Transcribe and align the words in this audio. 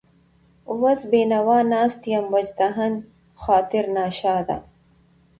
وس 0.81 0.99
بېنوا 1.11 1.59
ناست 1.71 2.01
يم 2.11 2.25
وچ 2.33 2.47
دهن، 2.59 2.93
خاطر 3.41 3.83
ناشاده 3.95 4.57